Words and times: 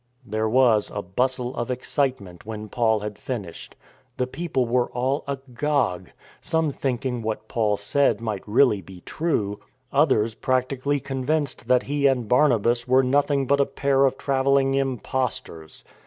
"There 0.35 0.49
was 0.49 0.89
a 0.89 1.03
bustle 1.03 1.55
of 1.55 1.69
excitement 1.69 2.43
when 2.43 2.69
Paul 2.69 3.01
had 3.01 3.19
finished. 3.19 3.75
The 4.17 4.25
people 4.25 4.65
were 4.65 4.89
all 4.93 5.23
agog— 5.27 6.09
some 6.51 6.71
thinking 6.71 7.21
what 7.21 7.47
Paul 7.47 7.77
said 7.77 8.19
might 8.19 8.41
really 8.47 8.81
be 8.81 9.01
true; 9.01 9.59
others 9.93 10.33
practically 10.33 10.99
convinced 10.99 11.67
that 11.67 11.83
he 11.83 12.07
and 12.07 12.27
Barnabas 12.27 12.87
were 12.87 13.03
nothing 13.03 13.45
but 13.45 13.61
a 13.61 13.65
pair 13.67 14.05
of 14.07 14.17
travelling 14.17 14.73
impostors. 14.73 15.85